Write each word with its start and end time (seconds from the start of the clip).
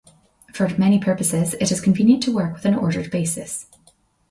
For 0.55 0.67
many 0.79 0.97
purposes 0.97 1.53
it 1.59 1.71
is 1.71 1.79
convenient 1.79 2.23
to 2.23 2.33
work 2.33 2.53
with 2.55 2.65
an 2.65 2.73
ordered 2.73 3.11
basis. 3.11 3.67